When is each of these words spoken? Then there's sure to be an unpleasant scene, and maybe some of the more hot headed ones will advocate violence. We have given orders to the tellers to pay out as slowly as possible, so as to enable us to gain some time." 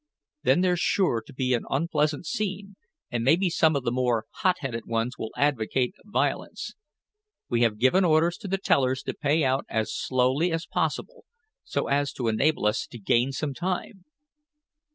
Then 0.41 0.61
there's 0.61 0.79
sure 0.79 1.21
to 1.27 1.31
be 1.31 1.53
an 1.53 1.65
unpleasant 1.69 2.25
scene, 2.25 2.75
and 3.11 3.23
maybe 3.23 3.51
some 3.51 3.75
of 3.75 3.83
the 3.83 3.91
more 3.91 4.25
hot 4.37 4.55
headed 4.61 4.87
ones 4.87 5.19
will 5.19 5.29
advocate 5.37 5.93
violence. 6.03 6.73
We 7.49 7.61
have 7.61 7.77
given 7.77 8.03
orders 8.03 8.37
to 8.37 8.47
the 8.47 8.57
tellers 8.57 9.03
to 9.03 9.13
pay 9.13 9.43
out 9.43 9.63
as 9.69 9.93
slowly 9.93 10.51
as 10.51 10.65
possible, 10.65 11.25
so 11.63 11.85
as 11.87 12.13
to 12.13 12.29
enable 12.29 12.65
us 12.65 12.87
to 12.87 12.97
gain 12.97 13.31
some 13.31 13.53
time." 13.53 14.05